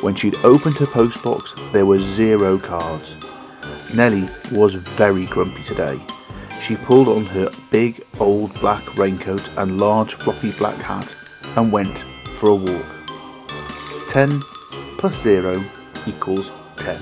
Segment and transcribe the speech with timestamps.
[0.02, 3.16] When she'd opened her postbox, there were zero cards.
[3.96, 6.00] Nellie was very grumpy today.
[6.62, 11.16] She pulled on her big old black raincoat and large floppy black hat
[11.56, 11.98] and went
[12.38, 12.86] for a walk.
[14.10, 14.40] 10
[14.98, 15.64] plus 0
[16.06, 17.00] equals 10.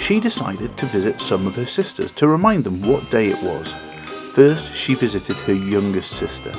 [0.00, 3.72] She decided to visit some of her sisters to remind them what day it was.
[4.34, 6.52] First, she visited her youngest sister.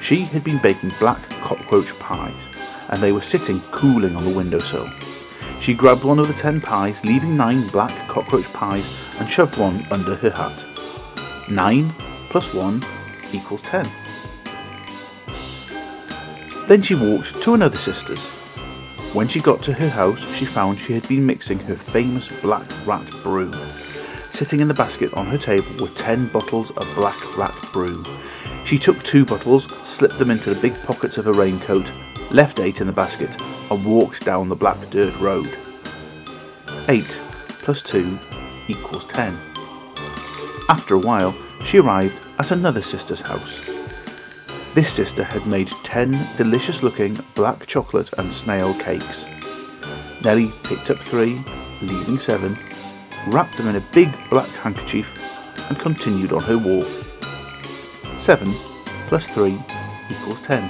[0.00, 2.34] She had been baking black cockroach pies
[2.88, 4.88] and they were sitting cooling on the windowsill.
[5.60, 8.84] She grabbed one of the ten pies, leaving nine black cockroach pies,
[9.20, 10.64] and shoved one under her hat.
[11.48, 11.94] Nine
[12.30, 12.84] plus one
[13.32, 13.88] equals ten.
[16.72, 18.24] Then she walked to another sister's.
[19.12, 22.66] When she got to her house, she found she had been mixing her famous black
[22.86, 23.52] rat brew.
[24.30, 28.02] Sitting in the basket on her table were ten bottles of black rat brew.
[28.64, 31.92] She took two bottles, slipped them into the big pockets of her raincoat,
[32.30, 33.38] left 8 in the basket,
[33.70, 35.54] and walked down the black dirt road.
[36.88, 37.04] 8
[37.58, 38.18] plus 2
[38.68, 39.36] equals 10.
[40.70, 41.34] After a while,
[41.66, 43.71] she arrived at another sister's house.
[44.74, 49.26] This sister had made 10 delicious looking black chocolate and snail cakes.
[50.24, 51.44] Nellie picked up 3,
[51.82, 52.56] leaving 7,
[53.26, 55.18] wrapped them in a big black handkerchief,
[55.68, 56.88] and continued on her walk.
[58.18, 58.50] 7
[59.08, 59.58] plus 3
[60.10, 60.62] equals 10.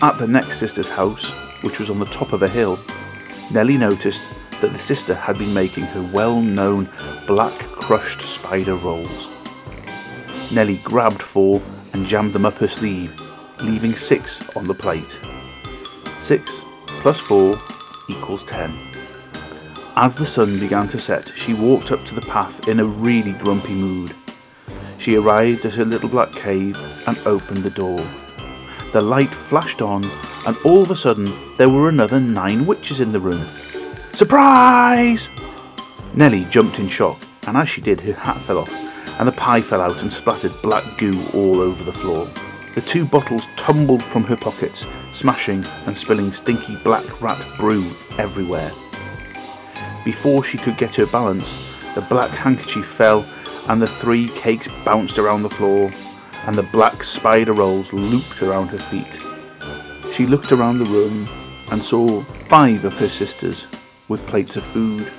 [0.00, 1.28] At the next sister's house,
[1.62, 2.78] which was on the top of a hill,
[3.52, 4.22] Nellie noticed
[4.62, 6.88] that the sister had been making her well known
[7.26, 9.28] black crushed spider rolls.
[10.50, 11.60] Nellie grabbed four
[11.96, 13.12] and jammed them up her sleeve,
[13.62, 15.18] leaving six on the plate.
[16.20, 16.62] Six
[17.00, 17.54] plus four
[18.08, 18.76] equals ten.
[19.96, 23.32] As the sun began to set, she walked up to the path in a really
[23.32, 24.14] grumpy mood.
[24.98, 26.76] She arrived at her little black cave
[27.08, 28.06] and opened the door
[28.96, 30.02] the light flashed on,
[30.46, 33.44] and all of a sudden there were another nine witches in the room.
[34.14, 35.28] Surprise!
[36.14, 38.85] Nellie jumped in shock, and as she did, her hat fell off,
[39.18, 42.28] and the pie fell out and splattered black goo all over the floor.
[42.74, 47.84] The two bottles tumbled from her pockets, smashing and spilling stinky black rat brew
[48.18, 48.70] everywhere.
[50.04, 53.26] Before she could get her balance, the black handkerchief fell
[53.68, 55.90] and the three cakes bounced around the floor
[56.46, 60.12] and the black spider rolls looped around her feet.
[60.12, 61.26] She looked around the room
[61.72, 63.66] and saw five of her sisters
[64.08, 65.10] with plates of food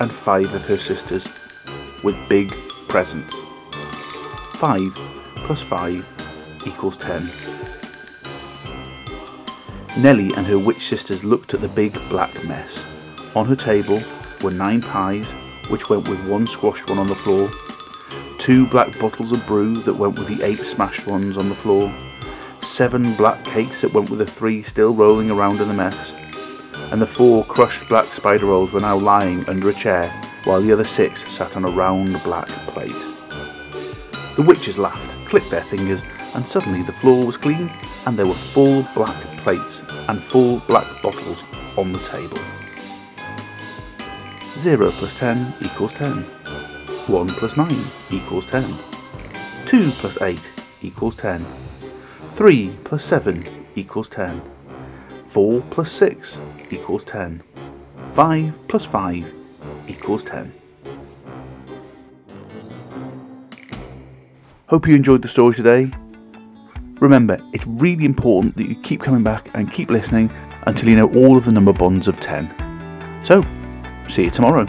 [0.00, 1.26] and five of her sisters
[2.02, 2.52] with big
[2.88, 3.34] presents.
[4.56, 4.92] Five
[5.36, 6.04] plus five
[6.66, 7.30] equals ten.
[9.98, 12.84] Nellie and her witch sisters looked at the big black mess.
[13.34, 14.00] On her table
[14.42, 15.30] were nine pies,
[15.70, 17.50] which went with one squashed one on the floor,
[18.38, 21.92] two black bottles of brew that went with the eight smashed ones on the floor,
[22.62, 26.12] seven black cakes that went with the three still rolling around in the mess,
[26.90, 30.12] and the four crushed black spider rolls were now lying under a chair
[30.44, 32.90] while the other six sat on a round black plate.
[34.36, 36.00] The witches laughed, clicked their fingers,
[36.34, 37.70] and suddenly the floor was clean
[38.06, 41.42] and there were full black plates and full black bottles
[41.76, 42.38] on the table.
[44.58, 46.22] 0 plus 10 equals 10.
[46.22, 47.68] 1 plus 9
[48.10, 48.64] equals 10.
[49.66, 50.38] 2 plus 8
[50.82, 51.40] equals 10.
[51.40, 53.44] 3 plus 7
[53.76, 54.42] equals 10.
[55.28, 56.38] 4 plus 6
[56.70, 57.42] equals 10.
[58.14, 59.37] 5 plus 5
[59.90, 60.52] equals 10.
[64.66, 65.90] Hope you enjoyed the story today.
[67.00, 70.30] Remember, it's really important that you keep coming back and keep listening
[70.66, 72.54] until you know all of the number bonds of 10.
[73.24, 73.42] So,
[74.08, 74.66] see you tomorrow.